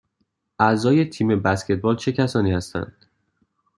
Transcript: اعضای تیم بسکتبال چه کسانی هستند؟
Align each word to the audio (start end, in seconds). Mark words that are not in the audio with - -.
اعضای 0.59 1.05
تیم 1.05 1.27
بسکتبال 1.39 1.95
چه 1.95 2.11
کسانی 2.11 2.51
هستند؟ 2.51 3.05